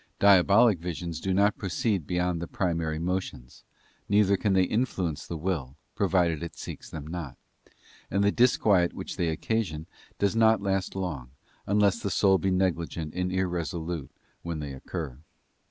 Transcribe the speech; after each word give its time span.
Diabolic 0.17 0.79
visions 0.79 1.19
do 1.21 1.31
not 1.31 1.59
proceed 1.59 2.07
beyond 2.07 2.41
the 2.41 2.47
primary 2.47 2.97
motions, 2.97 3.63
neither 4.09 4.35
can 4.35 4.53
they 4.53 4.63
influence 4.63 5.27
the 5.27 5.37
will, 5.37 5.75
provided 5.93 6.41
it 6.41 6.55
seeks 6.57 6.89
them 6.89 7.05
not; 7.05 7.37
and 8.09 8.23
the 8.23 8.31
disquiet 8.31 8.93
which 8.95 9.15
they 9.15 9.27
occasion 9.29 9.85
does 10.17 10.35
not 10.35 10.59
last 10.59 10.95
long, 10.95 11.29
unless 11.67 12.01
the 12.01 12.09
soul 12.09 12.39
be 12.39 12.49
negligent 12.49 13.13
and 13.13 13.31
irresolute 13.31 14.09
when 14.41 14.57
they 14.57 14.73
occur. 14.73 15.19